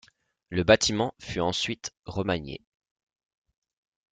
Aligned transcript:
Le 0.49 0.63
bâtiment 0.63 1.13
fut 1.19 1.41
ensuite 1.41 1.93
remanié. 2.05 2.59